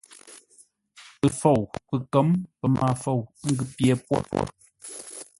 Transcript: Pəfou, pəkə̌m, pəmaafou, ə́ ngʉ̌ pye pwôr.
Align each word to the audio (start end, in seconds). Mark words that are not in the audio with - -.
Pəfou, 1.19 1.61
pəkə̌m, 1.87 2.27
pəmaafou, 2.59 3.19
ə́ 3.45 3.49
ngʉ̌ 3.53 3.67
pye 3.75 3.93
pwôr. 4.05 4.47